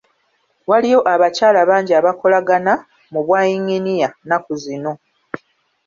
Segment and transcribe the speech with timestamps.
[0.69, 2.73] Waliyo abakyala bangi abakolagana
[3.11, 4.93] mu bwa yinginiya nnaku zino.